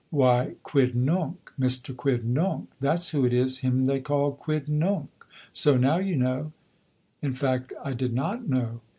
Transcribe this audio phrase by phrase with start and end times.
[0.09, 1.35] Why, Quidnunc.
[1.59, 2.65] Mister Quidnunc.
[2.79, 3.59] That's who it is.
[3.59, 5.09] Him they call Quidnunc.
[5.53, 6.53] So now you know."
[7.21, 8.81] In fact, I did not know.